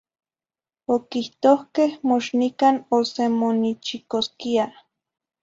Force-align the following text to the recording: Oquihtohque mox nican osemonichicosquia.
Oquihtohque 0.93 1.85
mox 2.07 2.23
nican 2.39 2.75
osemonichicosquia. 2.95 4.65